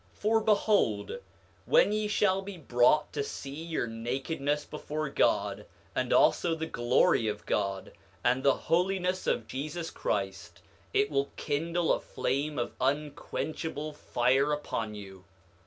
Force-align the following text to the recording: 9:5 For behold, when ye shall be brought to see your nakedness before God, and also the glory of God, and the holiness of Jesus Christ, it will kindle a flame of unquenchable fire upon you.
9:5 0.15 0.17
For 0.19 0.41
behold, 0.41 1.19
when 1.67 1.91
ye 1.91 2.07
shall 2.07 2.41
be 2.41 2.57
brought 2.57 3.13
to 3.13 3.23
see 3.23 3.51
your 3.63 3.85
nakedness 3.85 4.65
before 4.65 5.09
God, 5.09 5.67
and 5.93 6.11
also 6.11 6.55
the 6.55 6.65
glory 6.65 7.27
of 7.27 7.45
God, 7.45 7.91
and 8.23 8.41
the 8.41 8.55
holiness 8.65 9.27
of 9.27 9.45
Jesus 9.45 9.91
Christ, 9.91 10.63
it 10.91 11.11
will 11.11 11.29
kindle 11.35 11.93
a 11.93 11.99
flame 11.99 12.57
of 12.57 12.73
unquenchable 12.81 13.93
fire 13.93 14.51
upon 14.51 14.95
you. 14.95 15.23